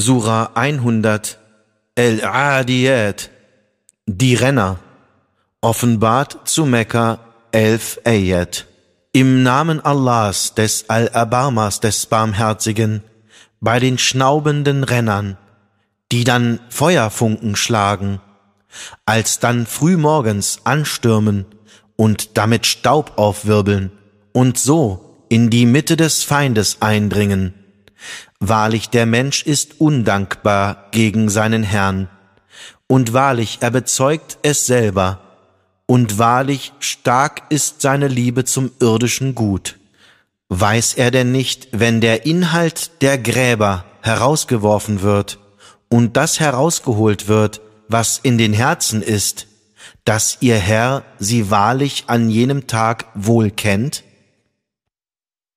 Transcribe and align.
Surah 0.00 0.52
100 0.54 1.38
El-Adiyat 1.94 3.28
Die 4.06 4.34
Renner. 4.34 4.78
Offenbart 5.60 6.48
zu 6.48 6.64
Mekka 6.64 7.18
11 7.52 8.00
Ayat. 8.06 8.66
Im 9.12 9.42
Namen 9.42 9.84
Allahs, 9.84 10.54
des 10.54 10.88
Al-Abamas, 10.88 11.80
des 11.80 12.06
Barmherzigen, 12.06 13.02
bei 13.60 13.78
den 13.78 13.98
schnaubenden 13.98 14.84
Rennern, 14.84 15.36
die 16.12 16.24
dann 16.24 16.60
Feuerfunken 16.70 17.54
schlagen, 17.54 18.22
als 19.04 19.38
dann 19.38 19.66
frühmorgens 19.66 20.60
anstürmen 20.64 21.44
und 21.96 22.38
damit 22.38 22.64
Staub 22.64 23.18
aufwirbeln 23.18 23.92
und 24.32 24.56
so 24.56 25.26
in 25.28 25.50
die 25.50 25.66
Mitte 25.66 25.98
des 25.98 26.24
Feindes 26.24 26.80
eindringen. 26.80 27.52
Wahrlich, 28.38 28.88
der 28.88 29.06
Mensch 29.06 29.42
ist 29.42 29.80
undankbar 29.80 30.86
gegen 30.90 31.28
seinen 31.28 31.62
Herrn. 31.62 32.08
Und 32.86 33.12
wahrlich, 33.12 33.58
er 33.60 33.70
bezeugt 33.70 34.38
es 34.42 34.66
selber. 34.66 35.20
Und 35.86 36.18
wahrlich, 36.18 36.72
stark 36.80 37.42
ist 37.48 37.80
seine 37.80 38.08
Liebe 38.08 38.44
zum 38.44 38.70
irdischen 38.80 39.34
Gut. 39.34 39.78
Weiß 40.48 40.94
er 40.94 41.10
denn 41.10 41.30
nicht, 41.32 41.68
wenn 41.72 42.00
der 42.00 42.26
Inhalt 42.26 43.02
der 43.02 43.18
Gräber 43.18 43.84
herausgeworfen 44.02 45.02
wird 45.02 45.38
und 45.88 46.16
das 46.16 46.40
herausgeholt 46.40 47.28
wird, 47.28 47.60
was 47.88 48.18
in 48.18 48.38
den 48.38 48.52
Herzen 48.52 49.02
ist, 49.02 49.46
dass 50.04 50.38
ihr 50.40 50.56
Herr 50.56 51.02
sie 51.18 51.50
wahrlich 51.50 52.04
an 52.06 52.30
jenem 52.30 52.66
Tag 52.66 53.06
wohl 53.14 53.50
kennt? 53.50 54.04